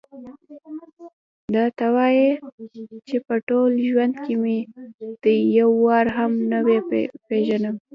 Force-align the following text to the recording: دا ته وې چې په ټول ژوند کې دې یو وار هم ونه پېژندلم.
دا 1.53 1.65
ته 1.77 1.87
وې 1.95 2.21
چې 3.07 3.17
په 3.27 3.35
ټول 3.47 3.69
ژوند 3.87 4.13
کې 4.25 4.33
دې 5.23 5.35
یو 5.57 5.69
وار 5.85 6.07
هم 6.17 6.31
ونه 6.41 6.59
پېژندلم. 7.27 7.75